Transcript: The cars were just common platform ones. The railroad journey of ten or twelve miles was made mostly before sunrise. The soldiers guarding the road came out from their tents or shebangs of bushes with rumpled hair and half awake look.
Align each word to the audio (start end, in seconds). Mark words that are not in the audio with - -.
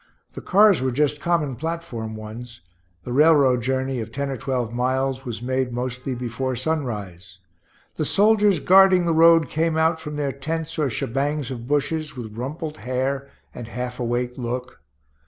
The 0.33 0.41
cars 0.41 0.81
were 0.81 0.89
just 0.89 1.21
common 1.21 1.55
platform 1.55 2.15
ones. 2.15 2.61
The 3.03 3.13
railroad 3.13 3.61
journey 3.61 3.99
of 3.99 4.11
ten 4.11 4.31
or 4.31 4.35
twelve 4.37 4.73
miles 4.73 5.25
was 5.25 5.43
made 5.43 5.71
mostly 5.71 6.15
before 6.15 6.55
sunrise. 6.55 7.37
The 7.97 8.05
soldiers 8.05 8.59
guarding 8.59 9.05
the 9.05 9.13
road 9.13 9.47
came 9.47 9.77
out 9.77 10.01
from 10.01 10.15
their 10.15 10.31
tents 10.31 10.79
or 10.79 10.89
shebangs 10.89 11.51
of 11.51 11.67
bushes 11.67 12.17
with 12.17 12.35
rumpled 12.35 12.77
hair 12.77 13.29
and 13.53 13.67
half 13.67 13.99
awake 13.99 14.33
look. 14.39 14.81